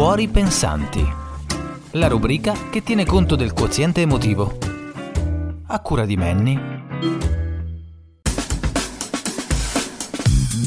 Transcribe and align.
Cuori 0.00 0.28
Pensanti, 0.28 1.06
la 1.90 2.08
rubrica 2.08 2.54
che 2.70 2.82
tiene 2.82 3.04
conto 3.04 3.36
del 3.36 3.52
quoziente 3.52 4.00
emotivo. 4.00 4.56
A 5.66 5.78
cura 5.80 6.06
di 6.06 6.16
Manny. 6.16 6.58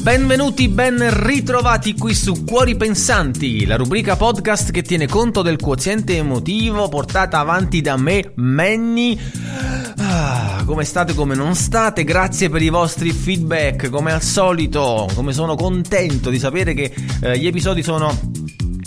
Benvenuti, 0.02 0.68
ben 0.68 1.24
ritrovati 1.26 1.94
qui 1.94 2.14
su 2.14 2.44
Cuori 2.44 2.76
Pensanti, 2.76 3.66
la 3.66 3.74
rubrica 3.74 4.14
podcast 4.14 4.70
che 4.70 4.82
tiene 4.82 5.08
conto 5.08 5.42
del 5.42 5.58
quoziente 5.58 6.16
emotivo 6.16 6.88
portata 6.88 7.40
avanti 7.40 7.80
da 7.80 7.96
me, 7.96 8.34
Manny. 8.36 9.18
Ah, 9.96 10.62
come 10.64 10.84
state, 10.84 11.12
come 11.12 11.34
non 11.34 11.56
state? 11.56 12.04
Grazie 12.04 12.50
per 12.50 12.62
i 12.62 12.68
vostri 12.68 13.10
feedback, 13.10 13.90
come 13.90 14.12
al 14.12 14.22
solito, 14.22 15.08
come 15.12 15.32
sono 15.32 15.56
contento 15.56 16.30
di 16.30 16.38
sapere 16.38 16.72
che 16.72 16.94
eh, 17.20 17.36
gli 17.36 17.48
episodi 17.48 17.82
sono 17.82 18.16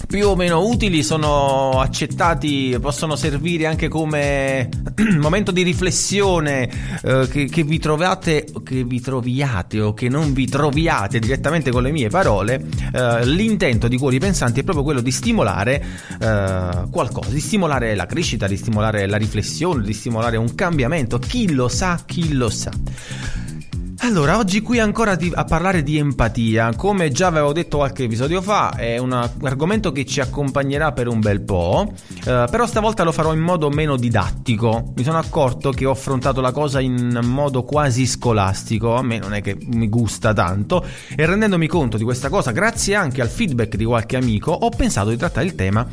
più 0.07 0.29
o 0.29 0.35
meno 0.35 0.65
utili, 0.65 1.03
sono 1.03 1.81
accettati, 1.81 2.77
possono 2.79 3.17
servire 3.17 3.65
anche 3.65 3.89
come 3.89 4.69
momento 5.19 5.51
di 5.51 5.63
riflessione 5.63 6.69
eh, 7.03 7.27
che, 7.29 7.45
che, 7.45 7.63
vi 7.63 7.77
trovate, 7.77 8.47
che 8.63 8.85
vi 8.85 9.01
troviate 9.01 9.81
o 9.81 9.93
che 9.93 10.07
non 10.07 10.31
vi 10.31 10.47
troviate 10.47 11.19
direttamente 11.19 11.71
con 11.71 11.83
le 11.83 11.91
mie 11.91 12.07
parole. 12.07 12.65
Eh, 12.93 13.25
l'intento 13.25 13.89
di 13.89 13.97
Cuori 13.97 14.17
Pensanti 14.17 14.61
è 14.61 14.63
proprio 14.63 14.85
quello 14.85 15.01
di 15.01 15.11
stimolare 15.11 15.85
eh, 16.19 16.87
qualcosa, 16.89 17.29
di 17.29 17.41
stimolare 17.41 17.93
la 17.93 18.05
crescita, 18.05 18.47
di 18.47 18.55
stimolare 18.55 19.07
la 19.07 19.17
riflessione, 19.17 19.83
di 19.83 19.93
stimolare 19.93 20.37
un 20.37 20.55
cambiamento. 20.55 21.19
Chi 21.19 21.51
lo 21.51 21.67
sa, 21.67 22.01
chi 22.05 22.33
lo 22.33 22.49
sa. 22.49 22.71
Allora, 24.07 24.37
oggi 24.37 24.61
qui 24.61 24.79
ancora 24.79 25.15
di, 25.15 25.29
a 25.35 25.43
parlare 25.43 25.83
di 25.83 25.97
empatia. 25.97 26.73
Come 26.77 27.11
già 27.11 27.27
avevo 27.27 27.51
detto 27.51 27.75
qualche 27.75 28.05
episodio 28.05 28.41
fa, 28.41 28.73
è 28.73 28.97
un 28.97 29.11
argomento 29.11 29.91
che 29.91 30.05
ci 30.05 30.21
accompagnerà 30.21 30.93
per 30.93 31.09
un 31.09 31.19
bel 31.19 31.41
po', 31.41 31.91
eh, 32.25 32.47
però 32.49 32.65
stavolta 32.65 33.03
lo 33.03 33.11
farò 33.11 33.33
in 33.33 33.41
modo 33.41 33.69
meno 33.69 33.97
didattico. 33.97 34.93
Mi 34.95 35.03
sono 35.03 35.17
accorto 35.17 35.71
che 35.71 35.83
ho 35.83 35.91
affrontato 35.91 36.39
la 36.39 36.53
cosa 36.53 36.79
in 36.79 37.19
modo 37.21 37.63
quasi 37.63 38.05
scolastico, 38.05 38.95
a 38.95 39.03
me 39.03 39.19
non 39.19 39.33
è 39.33 39.41
che 39.41 39.57
mi 39.59 39.89
gusta 39.89 40.31
tanto, 40.31 40.85
e 41.13 41.25
rendendomi 41.25 41.67
conto 41.67 41.97
di 41.97 42.05
questa 42.05 42.29
cosa, 42.29 42.51
grazie 42.51 42.95
anche 42.95 43.21
al 43.21 43.29
feedback 43.29 43.75
di 43.75 43.83
qualche 43.83 44.15
amico, 44.15 44.53
ho 44.53 44.69
pensato 44.69 45.09
di 45.09 45.17
trattare 45.17 45.45
il 45.45 45.55
tema 45.55 45.85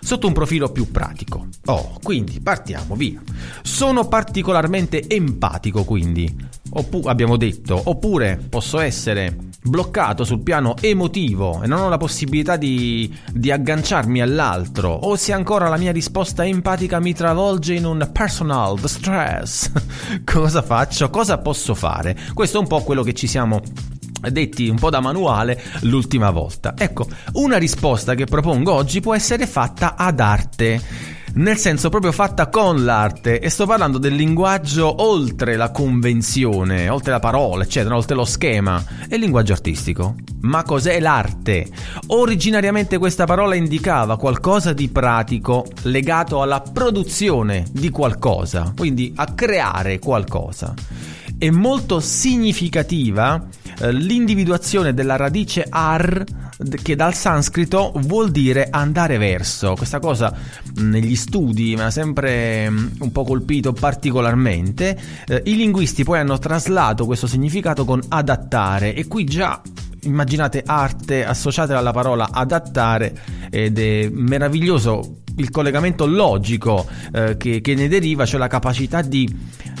sotto 0.00 0.26
un 0.26 0.32
profilo 0.32 0.72
più 0.72 0.90
pratico. 0.90 1.46
Oh, 1.66 1.96
quindi 2.02 2.40
partiamo, 2.40 2.96
via. 2.96 3.22
Sono 3.62 4.08
particolarmente 4.08 5.08
empatico, 5.08 5.84
quindi. 5.84 6.51
Oppu- 6.74 7.06
abbiamo 7.06 7.36
detto, 7.36 7.80
oppure 7.84 8.38
posso 8.48 8.78
essere 8.78 9.36
bloccato 9.62 10.24
sul 10.24 10.42
piano 10.42 10.74
emotivo 10.80 11.62
e 11.62 11.66
non 11.66 11.80
ho 11.80 11.88
la 11.88 11.98
possibilità 11.98 12.56
di, 12.56 13.14
di, 13.32 13.50
agganciarmi 13.50 14.20
all'altro, 14.20 14.90
o 14.90 15.14
se 15.16 15.32
ancora 15.32 15.68
la 15.68 15.76
mia 15.76 15.92
risposta 15.92 16.44
empatica 16.44 16.98
mi 16.98 17.12
travolge 17.12 17.74
in 17.74 17.84
un 17.84 18.08
personal 18.12 18.78
distress. 18.78 19.70
Cosa 20.24 20.62
faccio? 20.62 21.10
Cosa 21.10 21.38
posso 21.38 21.74
fare? 21.74 22.16
Questo 22.32 22.56
è 22.56 22.60
un 22.60 22.66
po' 22.66 22.82
quello 22.82 23.02
che 23.02 23.12
ci 23.12 23.26
siamo 23.26 23.60
detti 24.30 24.68
un 24.68 24.78
po' 24.78 24.90
da 24.90 25.00
manuale 25.00 25.60
l'ultima 25.80 26.30
volta. 26.30 26.74
Ecco, 26.76 27.06
una 27.32 27.58
risposta 27.58 28.14
che 28.14 28.24
propongo 28.24 28.72
oggi 28.72 29.00
può 29.00 29.14
essere 29.14 29.46
fatta 29.46 29.96
ad 29.96 30.20
arte 30.20 30.80
nel 31.34 31.56
senso 31.56 31.88
proprio 31.88 32.12
fatta 32.12 32.48
con 32.48 32.84
l'arte 32.84 33.40
e 33.40 33.48
sto 33.48 33.64
parlando 33.64 33.98
del 33.98 34.14
linguaggio 34.14 35.02
oltre 35.02 35.56
la 35.56 35.70
convenzione, 35.70 36.88
oltre 36.88 37.12
la 37.12 37.20
parola, 37.20 37.64
eccetera, 37.64 37.96
oltre 37.96 38.14
lo 38.14 38.24
schema, 38.24 38.84
è 39.08 39.14
il 39.14 39.20
linguaggio 39.20 39.52
artistico. 39.52 40.16
Ma 40.42 40.62
cos'è 40.62 41.00
l'arte? 41.00 41.68
Originariamente 42.08 42.98
questa 42.98 43.24
parola 43.24 43.54
indicava 43.54 44.18
qualcosa 44.18 44.72
di 44.72 44.88
pratico 44.88 45.64
legato 45.82 46.42
alla 46.42 46.60
produzione 46.60 47.64
di 47.70 47.88
qualcosa, 47.90 48.72
quindi 48.76 49.12
a 49.16 49.32
creare 49.32 49.98
qualcosa. 49.98 50.74
È 51.38 51.48
molto 51.50 52.00
significativa 52.00 53.46
l'individuazione 53.90 54.94
della 54.94 55.16
radice 55.16 55.66
ar 55.68 56.24
che 56.82 56.94
dal 56.94 57.14
sanscrito 57.14 57.92
vuol 57.96 58.30
dire 58.30 58.68
andare 58.70 59.18
verso. 59.18 59.74
Questa 59.74 59.98
cosa 59.98 60.34
negli 60.76 61.16
studi 61.16 61.74
mi 61.74 61.82
ha 61.82 61.90
sempre 61.90 62.66
un 62.66 63.12
po' 63.12 63.24
colpito 63.24 63.72
particolarmente. 63.72 64.98
Eh, 65.26 65.42
I 65.46 65.56
linguisti 65.56 66.04
poi 66.04 66.20
hanno 66.20 66.38
traslato 66.38 67.06
questo 67.06 67.26
significato 67.26 67.84
con 67.84 68.00
adattare 68.08 68.94
e 68.94 69.06
qui 69.08 69.24
già 69.24 69.60
immaginate 70.04 70.62
arte 70.64 71.24
associate 71.24 71.72
alla 71.74 71.92
parola 71.92 72.30
adattare 72.32 73.14
ed 73.50 73.78
è 73.78 74.08
meraviglioso 74.10 75.21
il 75.36 75.50
collegamento 75.50 76.06
logico 76.06 76.86
eh, 77.12 77.36
che, 77.36 77.60
che, 77.60 77.74
ne 77.74 77.88
deriva, 77.88 78.26
cioè 78.26 78.38
la 78.38 78.48
capacità 78.48 79.02
di, 79.02 79.28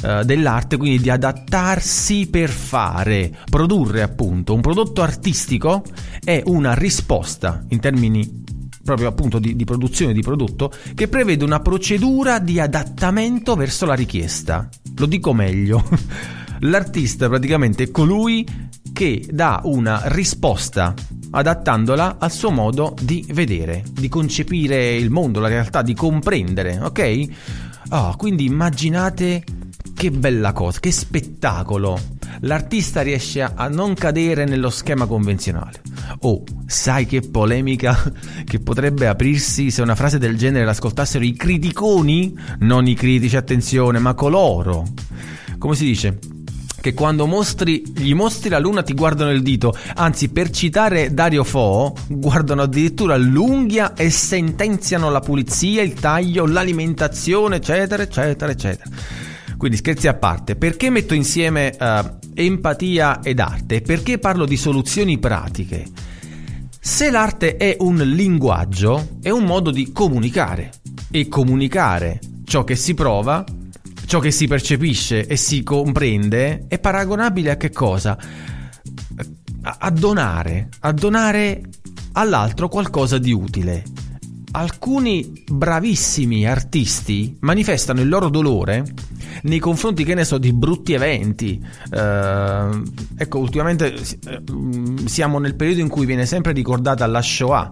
eh, 0.02 0.24
dell'arte 0.24 0.76
quindi 0.76 1.00
di 1.00 1.10
adattarsi 1.10 2.28
per 2.28 2.50
fare, 2.50 3.36
produrre 3.48 4.02
appunto 4.02 4.54
un 4.54 4.60
prodotto 4.60 5.02
artistico 5.02 5.82
è 6.22 6.42
una 6.46 6.74
risposta 6.74 7.64
in 7.68 7.80
termini 7.80 8.40
proprio 8.84 9.08
appunto 9.08 9.38
di, 9.38 9.54
di 9.54 9.64
produzione 9.64 10.12
di 10.12 10.22
prodotto 10.22 10.72
che 10.94 11.06
prevede 11.08 11.44
una 11.44 11.60
procedura 11.60 12.38
di 12.38 12.58
adattamento 12.58 13.54
verso 13.54 13.86
la 13.86 13.94
richiesta. 13.94 14.68
Lo 14.96 15.06
dico 15.06 15.32
meglio. 15.32 15.84
L'artista 16.64 17.28
praticamente 17.28 17.84
è 17.84 17.90
colui 17.90 18.46
che 18.92 19.26
dà 19.30 19.60
una 19.64 20.02
risposta 20.06 20.94
adattandola 21.32 22.16
al 22.18 22.30
suo 22.30 22.50
modo 22.50 22.94
di 23.00 23.24
vedere, 23.30 23.82
di 23.90 24.08
concepire 24.08 24.94
il 24.94 25.10
mondo, 25.10 25.40
la 25.40 25.48
realtà, 25.48 25.82
di 25.82 25.94
comprendere, 25.94 26.78
ok? 26.80 27.26
Oh, 27.90 28.16
quindi 28.16 28.44
immaginate 28.44 29.44
che 29.94 30.10
bella 30.10 30.52
cosa, 30.52 30.80
che 30.80 30.90
spettacolo. 30.90 31.98
L'artista 32.40 33.02
riesce 33.02 33.42
a 33.42 33.68
non 33.68 33.94
cadere 33.94 34.44
nello 34.44 34.70
schema 34.70 35.06
convenzionale. 35.06 35.80
Oh, 36.20 36.42
sai 36.66 37.06
che 37.06 37.20
polemica 37.20 37.96
che 38.44 38.58
potrebbe 38.60 39.06
aprirsi 39.06 39.70
se 39.70 39.82
una 39.82 39.94
frase 39.94 40.18
del 40.18 40.36
genere 40.36 40.64
l'ascoltassero 40.64 41.24
i 41.24 41.34
criticoni? 41.34 42.36
Non 42.60 42.86
i 42.86 42.94
critici, 42.94 43.36
attenzione, 43.36 43.98
ma 43.98 44.14
coloro. 44.14 44.86
Come 45.58 45.74
si 45.74 45.84
dice? 45.84 46.18
Che 46.82 46.94
quando 46.94 47.26
mostri, 47.26 47.84
gli 47.94 48.12
mostri 48.12 48.50
la 48.50 48.58
luna 48.58 48.82
ti 48.82 48.92
guardano 48.92 49.30
il 49.30 49.40
dito, 49.40 49.72
anzi 49.94 50.30
per 50.30 50.50
citare 50.50 51.14
Dario 51.14 51.44
Fo, 51.44 51.94
guardano 52.08 52.62
addirittura 52.62 53.16
l'unghia 53.16 53.94
e 53.94 54.10
sentenziano 54.10 55.08
la 55.08 55.20
pulizia, 55.20 55.80
il 55.80 55.94
taglio, 55.94 56.44
l'alimentazione, 56.44 57.56
eccetera, 57.56 58.02
eccetera, 58.02 58.50
eccetera. 58.50 58.90
Quindi 59.56 59.76
scherzi 59.76 60.08
a 60.08 60.14
parte, 60.14 60.56
perché 60.56 60.90
metto 60.90 61.14
insieme 61.14 61.72
uh, 61.78 62.18
empatia 62.34 63.20
ed 63.22 63.38
arte? 63.38 63.80
Perché 63.80 64.18
parlo 64.18 64.44
di 64.44 64.56
soluzioni 64.56 65.18
pratiche? 65.18 65.86
Se 66.80 67.12
l'arte 67.12 67.56
è 67.56 67.76
un 67.78 67.98
linguaggio, 67.98 69.18
è 69.22 69.30
un 69.30 69.44
modo 69.44 69.70
di 69.70 69.92
comunicare 69.92 70.72
e 71.12 71.28
comunicare 71.28 72.18
ciò 72.44 72.64
che 72.64 72.74
si 72.74 72.94
prova 72.94 73.44
ciò 74.12 74.18
che 74.18 74.30
si 74.30 74.46
percepisce 74.46 75.26
e 75.26 75.36
si 75.38 75.62
comprende 75.62 76.66
è 76.68 76.78
paragonabile 76.78 77.52
a 77.52 77.56
che 77.56 77.70
cosa? 77.70 78.18
A, 79.62 79.90
donare, 79.90 80.68
a 80.80 80.92
donare 80.92 81.62
all'altro 82.12 82.68
qualcosa 82.68 83.16
di 83.16 83.32
utile. 83.32 83.82
Alcuni 84.50 85.44
bravissimi 85.50 86.46
artisti 86.46 87.38
manifestano 87.40 88.02
il 88.02 88.10
loro 88.10 88.28
dolore 88.28 88.84
nei 89.44 89.58
confronti, 89.58 90.04
che 90.04 90.12
ne 90.12 90.24
so, 90.24 90.36
di 90.36 90.52
brutti 90.52 90.92
eventi. 90.92 91.58
Uh, 91.90 92.82
ecco, 93.16 93.38
ultimamente 93.38 93.94
uh, 93.94 95.06
siamo 95.06 95.38
nel 95.38 95.54
periodo 95.54 95.80
in 95.80 95.88
cui 95.88 96.04
viene 96.04 96.26
sempre 96.26 96.52
ricordata 96.52 97.06
la 97.06 97.22
Shoah 97.22 97.70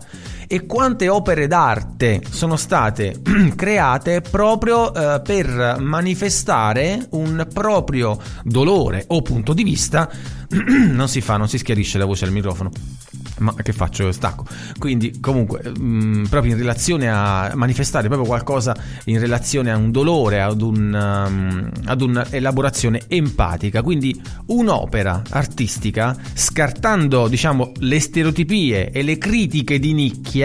e 0.53 0.67
quante 0.67 1.09
opere 1.09 1.47
d'arte 1.47 2.23
sono 2.29 2.57
state 2.57 3.23
create 3.55 4.21
proprio 4.21 4.91
uh, 4.91 5.23
per 5.23 5.77
manifestare 5.79 7.07
un 7.11 7.47
proprio 7.55 8.19
dolore 8.43 9.05
o 9.07 9.23
punto 9.23 9.53
di 9.53 9.63
vista. 9.63 10.11
non 10.91 11.09
si 11.09 11.21
fa, 11.21 11.37
non 11.37 11.49
si 11.49 11.57
schiarisce 11.57 11.99
la 11.99 12.05
voce 12.05 12.25
al 12.25 12.33
microfono 12.33 12.73
ma 13.41 13.55
che 13.55 13.73
faccio? 13.73 14.13
Stacco. 14.13 14.45
Quindi, 14.79 15.19
comunque, 15.21 15.63
mh, 15.63 15.83
mm, 15.83 16.25
proprio 16.25 16.53
in 16.53 16.59
relazione 16.59 17.11
a 17.11 17.53
manifestare 17.55 18.09
proprio 18.09 18.29
qualcosa 18.29 18.77
in 19.05 19.19
relazione 19.19 19.71
a 19.71 19.77
un 19.77 19.91
dolore, 19.91 20.41
ad, 20.41 20.61
un, 20.61 21.27
um, 21.27 21.71
ad 21.85 22.03
un'elaborazione 22.03 23.03
empatica. 23.09 23.83
Quindi, 23.83 24.21
un'opera 24.47 25.23
artistica, 25.31 26.17
scartando, 26.35 27.29
diciamo, 27.29 27.73
le 27.79 28.01
stereotipie 28.01 28.91
e 28.91 29.03
le 29.03 29.19
critiche 29.19 29.79
di 29.79 29.93
nicchia, 29.93 30.40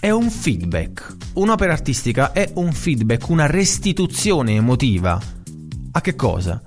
è 0.00 0.10
un 0.10 0.30
feedback. 0.30 1.16
Un'opera 1.34 1.72
artistica 1.72 2.32
è 2.32 2.50
un 2.54 2.72
feedback, 2.72 3.28
una 3.28 3.46
restituzione 3.46 4.54
emotiva. 4.54 5.20
A 5.92 6.00
che 6.00 6.14
cosa? 6.14 6.62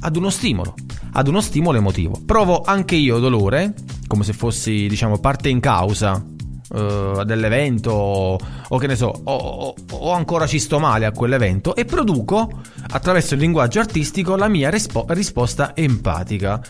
Ad 0.00 0.16
uno 0.16 0.30
stimolo 0.30 0.74
ad 1.16 1.28
uno 1.28 1.40
stimolo 1.40 1.78
emotivo. 1.78 2.20
Provo 2.24 2.62
anche 2.62 2.94
io 2.94 3.18
dolore, 3.18 3.74
come 4.06 4.24
se 4.24 4.32
fossi, 4.32 4.86
diciamo, 4.88 5.18
parte 5.18 5.48
in 5.48 5.60
causa 5.60 6.12
uh, 6.14 7.24
dell'evento 7.24 7.90
o, 7.90 8.38
o, 8.68 8.78
che 8.78 8.86
ne 8.86 8.96
so, 8.96 9.12
o, 9.24 9.74
o, 9.90 10.12
ancora 10.12 10.46
ci 10.46 10.58
sto 10.58 10.78
male 10.78 11.06
a 11.06 11.12
quell'evento 11.12 11.74
e 11.74 11.84
produco 11.84 12.50
attraverso 12.90 13.34
il 13.34 13.40
linguaggio 13.40 13.80
artistico 13.80 14.36
la 14.36 14.48
mia 14.48 14.70
rispo- 14.70 15.06
risposta 15.08 15.74
empatica. 15.74 16.60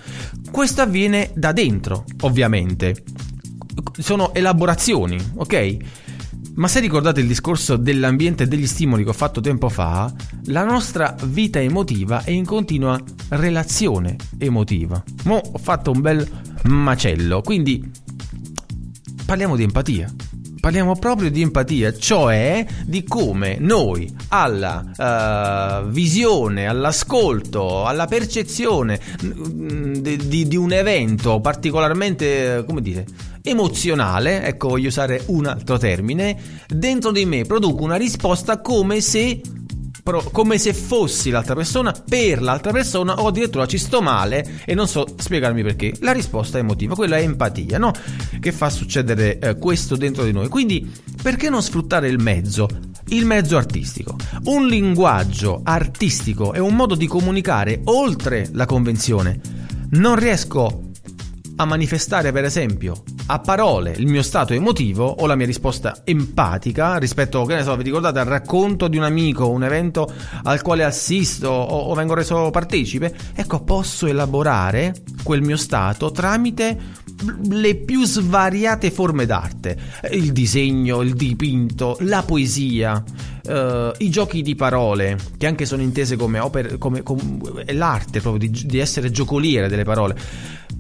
Questo 0.51 0.83
avviene 0.83 1.31
da 1.35 1.53
dentro, 1.53 2.05
ovviamente. 2.23 3.03
Sono 3.99 4.35
elaborazioni, 4.35 5.19
ok? 5.37 5.77
Ma 6.57 6.69
se 6.69 6.79
ricordate 6.79 7.21
il 7.21 7.27
discorso 7.27 7.77
dell'ambiente 7.77 8.45
e 8.45 8.47
degli 8.47 8.67
stimoli 8.67 9.03
che 9.03 9.11
ho 9.11 9.15
fatto 9.15 9.41
tempo 9.41 9.69
fa, 9.69 10.13
la 10.47 10.65
nostra 10.65 11.17
vita 11.25 11.61
emotiva 11.61 12.23
è 12.23 12.31
in 12.31 12.45
continua 12.45 13.01
relazione 13.31 14.17
emotiva. 14.39 15.03
Mo 15.25 15.37
ho 15.37 15.59
fatto 15.59 15.91
un 15.91 16.01
bel 16.01 16.29
macello, 16.65 17.41
quindi 17.43 17.91
parliamo 19.27 19.57
di 19.57 19.65
empatia. 19.65 20.13
Parliamo 20.61 20.97
proprio 20.97 21.31
di 21.31 21.43
empatia, 21.43 21.93
cioè 21.93 22.65
di 22.87 23.05
come 23.05 23.59
noi 23.59 24.11
alla 24.29 25.83
uh, 25.83 25.91
visione, 25.91 26.67
all'ascolto, 26.67 27.85
alla 27.85 28.07
percezione 28.07 28.99
di, 29.21 30.17
di, 30.17 30.49
di 30.49 30.57
un 30.57 30.73
evento 30.73 31.41
particolarmente, 31.41 32.65
come 32.67 32.81
dire, 32.81 33.05
emozionale, 33.47 34.43
ecco 34.43 34.69
voglio 34.69 34.89
usare 34.89 35.23
un 35.27 35.45
altro 35.45 35.77
termine, 35.77 36.35
dentro 36.67 37.13
di 37.13 37.27
me 37.27 37.45
produco 37.45 37.83
una 37.83 37.97
risposta 37.97 38.61
come 38.63 39.03
se 39.03 39.41
come 40.33 40.59
se 40.59 40.75
fossi 40.75 41.31
l'altra 41.31 41.55
persona 41.55 41.91
per 41.91 42.43
l'altra 42.43 42.73
persona 42.73 43.15
o 43.23 43.27
addirittura 43.27 43.65
ci 43.65 43.79
sto 43.79 44.03
male 44.03 44.61
e 44.67 44.75
non 44.75 44.87
so 44.87 45.07
spiegarmi 45.17 45.63
perché. 45.63 45.95
La 46.01 46.13
risposta 46.13 46.59
è 46.59 46.61
emotiva, 46.61 46.95
quella 46.95 47.17
è 47.17 47.23
empatia, 47.23 47.79
no? 47.79 47.91
Che 48.39 48.53
fa 48.53 48.69
succedere 48.69 49.39
eh, 49.39 49.57
questo 49.57 49.97
dentro 49.97 50.25
di 50.25 50.33
noi. 50.33 50.49
Quindi 50.49 50.91
perché 51.23 51.49
non 51.49 51.63
sfruttare 51.63 52.09
il 52.09 52.21
mezzo? 52.21 52.69
Il 53.09 53.25
mezzo 53.25 53.57
artistico. 53.57 54.17
Un 54.45 54.67
linguaggio 54.67 55.63
artistico 55.65 56.53
è 56.53 56.59
un 56.59 56.75
modo 56.77 56.95
di 56.95 57.07
comunicare 57.07 57.81
oltre 57.85 58.51
la 58.53 58.67
convenzione. 58.67 59.41
Non 59.93 60.17
riesco 60.17 60.91
a 61.57 61.65
manifestare, 61.65 62.31
per 62.31 62.45
esempio, 62.45 63.05
a 63.27 63.39
parole 63.39 63.95
il 63.97 64.07
mio 64.07 64.23
stato 64.23 64.53
emotivo 64.53 65.07
o 65.07 65.27
la 65.27 65.35
mia 65.35 65.47
risposta 65.47 66.03
empatica 66.05 66.97
rispetto, 66.97 67.45
che 67.45 67.55
ne 67.55 67.63
so, 67.63 67.75
vi 67.77 67.85
ricordate 67.85 68.19
al 68.19 68.27
racconto 68.27 68.89
di 68.89 68.97
un 68.97 69.05
amico, 69.05 69.49
un 69.49 69.65
evento 69.65 70.13
al 70.43 70.61
quale 70.63 70.85
assisto 70.85 71.49
o, 71.49 71.91
o 71.91 71.95
vengo 71.95 72.15
reso 72.15 72.51
partecipe, 72.51 73.15
ecco, 73.35 73.63
posso 73.63 74.07
elaborare 74.07 74.95
quel 75.23 75.43
mio 75.43 75.57
stato 75.57 76.11
tramite 76.11 77.03
le 77.51 77.77
più 77.77 78.05
svariate 78.05 78.91
forme 78.91 79.25
d'arte, 79.25 79.79
il 80.13 80.33
disegno, 80.33 81.01
il 81.01 81.15
dipinto, 81.15 81.97
la 82.01 82.23
poesia, 82.23 83.03
uh, 83.45 83.93
i 83.99 84.11
giochi 84.11 84.43
di 84.43 84.55
parole, 84.55 85.17
che 85.39 85.47
anche 85.47 85.65
sono 85.65 85.83
intese 85.83 86.17
come 86.17 86.39
opere, 86.39 86.77
come, 86.77 87.03
come 87.03 87.65
l'arte 87.73 88.21
proprio 88.21 88.49
di, 88.49 88.67
di 88.67 88.79
essere 88.79 89.11
giocoliere 89.11 89.69
delle 89.69 89.85
parole, 89.85 90.17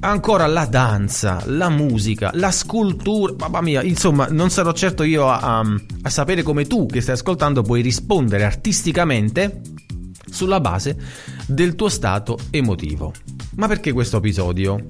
ancora 0.04 0.46
la 0.46 0.66
danza, 0.66 1.42
la 1.46 1.68
musica, 1.68 2.30
la 2.34 2.50
scultura, 2.50 3.34
mamma 3.38 3.60
mia, 3.60 3.82
insomma, 3.82 4.26
non 4.30 4.50
sarò 4.50 4.72
certo 4.72 5.02
io 5.02 5.28
a, 5.28 5.38
a, 5.38 5.64
a 6.02 6.10
sapere 6.10 6.42
come 6.42 6.66
tu 6.66 6.86
che 6.86 7.00
stai 7.00 7.14
ascoltando 7.14 7.62
puoi 7.62 7.80
rispondere 7.80 8.44
artisticamente 8.44 9.62
sulla 10.30 10.60
base 10.60 10.96
del 11.46 11.74
tuo 11.74 11.88
stato 11.88 12.38
emotivo. 12.50 13.12
Ma 13.56 13.66
perché 13.66 13.92
questo 13.92 14.18
episodio? 14.18 14.84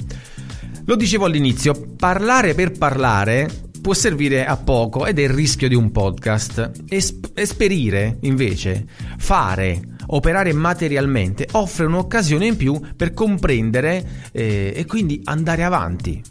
Lo 0.86 0.96
dicevo 0.96 1.26
all'inizio, 1.26 1.94
parlare 1.96 2.54
per 2.54 2.72
parlare 2.72 3.48
può 3.80 3.94
servire 3.94 4.46
a 4.46 4.56
poco 4.56 5.06
ed 5.06 5.18
è 5.18 5.22
il 5.22 5.28
rischio 5.28 5.68
di 5.68 5.74
un 5.74 5.92
podcast. 5.92 6.70
Es- 6.88 7.18
esperire, 7.34 8.18
invece, 8.22 8.86
fare, 9.18 9.93
operare 10.08 10.52
materialmente 10.52 11.48
offre 11.52 11.86
un'occasione 11.86 12.46
in 12.46 12.56
più 12.56 12.80
per 12.96 13.12
comprendere 13.14 14.28
eh, 14.32 14.72
e 14.74 14.86
quindi 14.86 15.20
andare 15.24 15.64
avanti. 15.64 16.22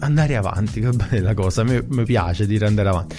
Andare 0.00 0.36
avanti, 0.36 0.80
che 0.80 0.90
bella 0.90 1.34
cosa, 1.34 1.64
mi 1.64 2.04
piace 2.04 2.46
dire 2.46 2.66
andare 2.66 2.88
avanti. 2.88 3.16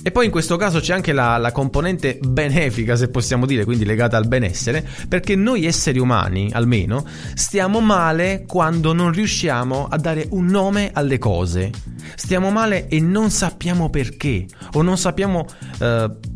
E 0.00 0.12
poi 0.12 0.26
in 0.26 0.30
questo 0.30 0.56
caso 0.56 0.78
c'è 0.80 0.94
anche 0.94 1.12
la, 1.12 1.36
la, 1.38 1.50
componente 1.50 2.18
benefica, 2.22 2.94
se 2.94 3.08
possiamo 3.08 3.46
dire, 3.46 3.64
quindi 3.64 3.84
legata 3.84 4.16
al 4.16 4.28
benessere, 4.28 4.86
perché 5.08 5.34
noi 5.34 5.66
esseri 5.66 5.98
umani, 5.98 6.50
almeno, 6.52 7.04
stiamo 7.34 7.80
male 7.80 8.44
quando 8.46 8.92
non 8.92 9.12
riusciamo 9.12 9.88
a 9.90 9.96
dare 9.98 10.26
un 10.30 10.46
nome 10.46 10.90
alle 10.92 11.18
cose. 11.18 11.70
Stiamo 12.14 12.50
male 12.50 12.88
e 12.88 13.00
non 13.00 13.30
sappiamo 13.30 13.90
perché, 13.90 14.46
o 14.72 14.82
non 14.82 14.96
sappiamo... 14.96 15.46
Uh, 15.80 16.27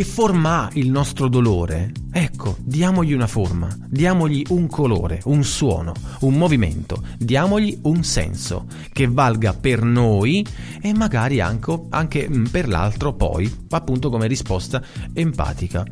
che 0.00 0.06
forma 0.06 0.62
ha 0.62 0.70
il 0.72 0.88
nostro 0.90 1.28
dolore? 1.28 1.92
Ecco, 2.10 2.56
diamogli 2.60 3.12
una 3.12 3.26
forma, 3.26 3.68
diamogli 3.86 4.42
un 4.48 4.66
colore, 4.66 5.20
un 5.24 5.44
suono, 5.44 5.92
un 6.20 6.38
movimento, 6.38 7.04
diamogli 7.18 7.80
un 7.82 8.02
senso 8.02 8.64
che 8.94 9.06
valga 9.06 9.52
per 9.52 9.82
noi 9.82 10.42
e 10.80 10.94
magari 10.94 11.40
anche, 11.40 11.78
anche 11.90 12.30
per 12.50 12.66
l'altro 12.66 13.12
poi, 13.12 13.54
appunto 13.68 14.08
come 14.08 14.26
risposta 14.26 14.82
empatica. 15.12 15.84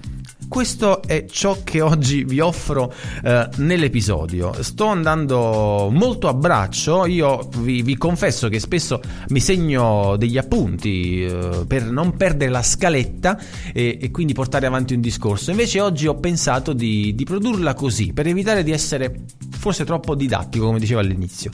Questo 0.49 1.03
è 1.03 1.27
ciò 1.27 1.59
che 1.63 1.83
oggi 1.83 2.25
vi 2.25 2.41
offro 2.41 2.93
eh, 3.23 3.49
nell'episodio. 3.57 4.55
Sto 4.63 4.87
andando 4.87 5.91
molto 5.93 6.27
a 6.27 6.33
braccio, 6.33 7.05
io 7.05 7.49
vi, 7.59 7.83
vi 7.83 7.97
confesso 7.99 8.49
che 8.49 8.59
spesso 8.59 9.01
mi 9.29 9.41
segno 9.41 10.17
degli 10.17 10.39
appunti 10.39 11.25
eh, 11.25 11.65
per 11.67 11.85
non 11.85 12.17
perdere 12.17 12.51
la 12.51 12.63
scaletta 12.63 13.39
e, 13.75 13.99
e, 14.01 14.11
quindi 14.11 14.33
portare 14.33 14.67
avanti 14.67 14.95
un 14.95 15.01
discorso. 15.03 15.51
Invece 15.51 15.81
oggi 15.81 16.07
ho 16.07 16.15
pensato 16.15 16.73
di, 16.73 17.15
di 17.15 17.25
produrla 17.25 17.75
così, 17.75 18.13
per 18.15 18.27
evitare 18.27 18.63
di 18.63 18.73
essere 18.73 19.25
forse 19.59 19.85
troppo 19.85 20.15
didattico, 20.15 20.67
come 20.67 20.79
dicevo 20.79 21.01
all'inizio. 21.01 21.51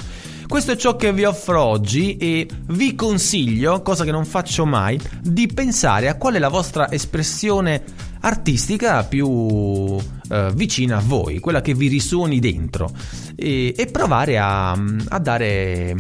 Questo 0.47 0.73
è 0.73 0.77
ciò 0.77 0.95
che 0.95 1.13
vi 1.13 1.25
offro 1.25 1.63
oggi 1.63 2.17
e 2.19 2.47
vi 2.69 2.95
consiglio, 2.95 3.81
cosa 3.83 4.05
che 4.05 4.13
non 4.13 4.27
faccio 4.27 4.67
mai, 4.67 5.01
di 5.23 5.47
pensare 5.47 6.09
a 6.09 6.17
qual 6.17 6.35
è 6.35 6.39
la 6.39 6.49
vostra 6.49 6.93
espressione 6.93 7.83
artistica 8.21 9.05
più 9.05 9.97
eh, 10.29 10.53
vicina 10.55 10.99
a 10.99 11.01
voi, 11.01 11.41
quella 11.41 11.61
che 11.61 11.75
vi 11.75 11.89
risuoni 11.89 12.41
dentro 12.41 12.91
e, 13.35 13.75
e 13.77 13.87
provare 13.87 14.39
a, 14.39 14.73
a 14.73 15.19
dare 15.19 15.97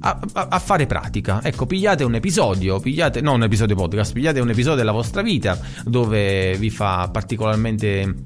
a, 0.00 0.20
a, 0.32 0.58
fare 0.58 0.86
pratica. 0.86 1.42
Ecco, 1.42 1.66
pigliate 1.66 2.04
un 2.04 2.14
episodio, 2.14 2.78
pigliate, 2.80 3.20
non 3.20 3.34
un 3.34 3.42
episodio 3.44 3.74
podcast, 3.74 4.12
pigliate 4.12 4.40
un 4.40 4.50
episodio 4.50 4.76
della 4.76 4.92
vostra 4.92 5.22
vita 5.22 5.58
dove 5.84 6.56
vi 6.56 6.70
fa 6.70 7.08
particolarmente, 7.12 8.24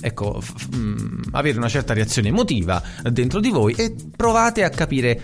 ecco, 0.00 0.40
f- 0.40 0.54
f- 0.56 0.68
mm, 0.76 1.22
avere 1.32 1.58
una 1.58 1.68
certa 1.68 1.94
reazione 1.94 2.28
emotiva 2.28 2.82
dentro 3.10 3.40
di 3.40 3.50
voi 3.50 3.74
e 3.74 3.94
provate 4.16 4.64
a 4.64 4.70
capire 4.70 5.20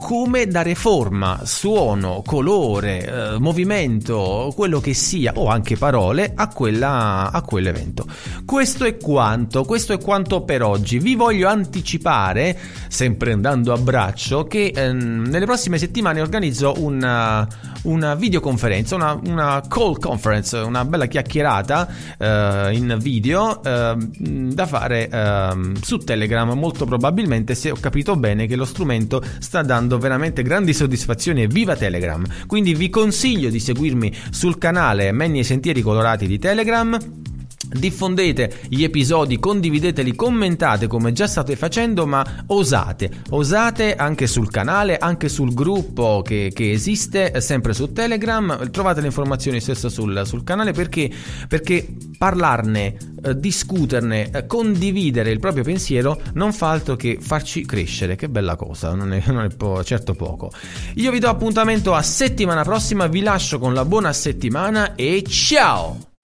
come 0.00 0.46
dare 0.46 0.74
forma, 0.74 1.42
suono, 1.44 2.22
colore, 2.24 3.04
eh, 3.34 3.38
movimento, 3.38 4.50
quello 4.56 4.80
che 4.80 4.94
sia, 4.94 5.34
o 5.36 5.48
anche 5.48 5.76
parole, 5.76 6.32
a, 6.34 6.48
quella, 6.48 7.30
a 7.30 7.42
quell'evento. 7.42 8.06
Questo 8.46 8.86
è 8.86 8.96
quanto, 8.96 9.64
questo 9.64 9.92
è 9.92 9.98
quanto 9.98 10.42
per 10.42 10.62
oggi. 10.62 10.98
Vi 10.98 11.14
voglio 11.14 11.48
anticipare, 11.48 12.58
sempre 12.88 13.32
andando 13.32 13.74
a 13.74 13.76
braccio, 13.76 14.44
che 14.44 14.72
eh, 14.74 14.90
nelle 14.90 15.44
prossime 15.44 15.76
settimane 15.76 16.22
organizzo 16.22 16.74
una, 16.78 17.46
una 17.82 18.14
videoconferenza, 18.14 18.94
una, 18.94 19.20
una, 19.22 19.62
call 19.68 19.98
conference, 19.98 20.56
una 20.56 20.84
bella 20.86 21.06
chiacchierata 21.06 21.88
eh, 22.18 22.70
in 22.72 22.96
video 23.00 23.62
eh, 23.62 23.96
da 24.18 24.66
fare 24.66 25.08
eh, 25.10 25.72
su 25.82 25.98
Telegram, 25.98 26.50
molto 26.52 26.86
probabilmente 26.86 27.54
se 27.54 27.70
ho 27.70 27.76
capito 27.78 28.16
bene 28.16 28.46
che 28.46 28.56
lo 28.56 28.64
strumento 28.64 29.22
sta 29.38 29.60
dando 29.60 29.89
dando 29.90 29.98
veramente 29.98 30.42
grandi 30.44 30.72
soddisfazioni 30.72 31.42
e 31.42 31.46
viva 31.48 31.74
Telegram. 31.74 32.24
Quindi 32.46 32.74
vi 32.74 32.88
consiglio 32.88 33.50
di 33.50 33.58
seguirmi 33.58 34.14
sul 34.30 34.56
canale 34.56 35.10
Menni 35.10 35.40
e 35.40 35.44
Sentieri 35.44 35.82
Colorati 35.82 36.28
di 36.28 36.38
Telegram 36.38 36.96
Diffondete 37.72 38.62
gli 38.68 38.82
episodi, 38.82 39.38
condivideteli, 39.38 40.16
commentate 40.16 40.88
come 40.88 41.12
già 41.12 41.28
state 41.28 41.54
facendo, 41.54 42.04
ma 42.04 42.44
osate, 42.46 43.10
osate 43.30 43.94
anche 43.94 44.26
sul 44.26 44.50
canale, 44.50 44.98
anche 44.98 45.28
sul 45.28 45.54
gruppo 45.54 46.20
che, 46.24 46.50
che 46.52 46.72
esiste, 46.72 47.40
sempre 47.40 47.72
su 47.72 47.92
Telegram. 47.92 48.70
Trovate 48.70 49.00
le 49.00 49.06
informazioni 49.06 49.60
stesso 49.60 49.88
sul, 49.88 50.22
sul 50.24 50.42
canale 50.42 50.72
perché, 50.72 51.08
perché 51.46 51.86
parlarne, 52.18 52.96
eh, 53.22 53.38
discuterne, 53.38 54.30
eh, 54.30 54.46
condividere 54.46 55.30
il 55.30 55.38
proprio 55.38 55.62
pensiero 55.62 56.20
non 56.34 56.52
fa 56.52 56.70
altro 56.70 56.96
che 56.96 57.18
farci 57.20 57.64
crescere. 57.64 58.16
Che 58.16 58.28
bella 58.28 58.56
cosa, 58.56 58.94
non 58.94 59.12
è, 59.12 59.22
non 59.26 59.44
è 59.44 59.48
po- 59.48 59.84
certo 59.84 60.14
poco. 60.14 60.50
Io 60.94 61.12
vi 61.12 61.20
do 61.20 61.28
appuntamento 61.28 61.94
a 61.94 62.02
settimana 62.02 62.64
prossima, 62.64 63.06
vi 63.06 63.20
lascio 63.20 63.60
con 63.60 63.74
la 63.74 63.84
buona 63.84 64.12
settimana 64.12 64.96
e 64.96 65.22
ciao! 65.22 66.09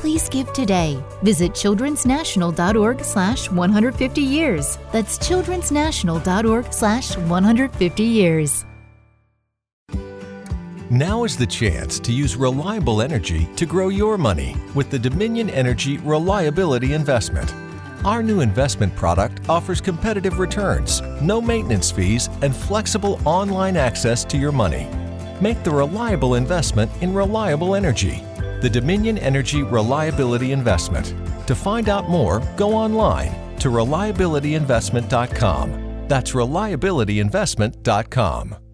Please 0.00 0.28
give 0.28 0.52
today. 0.52 1.02
Visit 1.24 1.50
childrensnational.org 1.54 3.02
slash 3.02 3.50
150 3.50 4.20
years. 4.20 4.78
That's 4.92 5.18
childrensnational.org 5.18 6.72
slash 6.72 7.16
150 7.16 8.02
years. 8.04 8.64
Now 10.88 11.24
is 11.24 11.36
the 11.36 11.48
chance 11.48 11.98
to 11.98 12.12
use 12.12 12.36
reliable 12.36 13.02
energy 13.02 13.48
to 13.56 13.66
grow 13.66 13.88
your 13.88 14.16
money 14.16 14.54
with 14.72 14.88
the 14.88 15.00
Dominion 15.00 15.50
Energy 15.50 15.98
Reliability 15.98 16.92
Investment. 16.92 17.52
Our 18.04 18.22
new 18.22 18.40
investment 18.40 18.94
product 18.94 19.48
offers 19.48 19.80
competitive 19.80 20.38
returns, 20.38 21.02
no 21.20 21.40
maintenance 21.40 21.90
fees, 21.90 22.28
and 22.42 22.54
flexible 22.54 23.20
online 23.24 23.76
access 23.76 24.24
to 24.26 24.38
your 24.38 24.52
money. 24.52 24.86
Make 25.40 25.64
the 25.64 25.72
reliable 25.72 26.36
investment 26.36 26.88
in 27.02 27.12
reliable 27.12 27.74
energy 27.74 28.22
the 28.60 28.70
Dominion 28.70 29.18
Energy 29.18 29.62
Reliability 29.62 30.52
Investment. 30.52 31.14
To 31.46 31.54
find 31.54 31.88
out 31.88 32.08
more, 32.08 32.40
go 32.56 32.74
online 32.74 33.32
to 33.58 33.68
reliabilityinvestment.com. 33.68 36.06
That's 36.08 36.32
reliabilityinvestment.com. 36.32 38.67